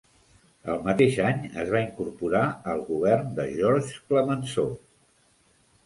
[0.75, 4.77] El mateix any es va incorporar al govern de Georges Clemenceau.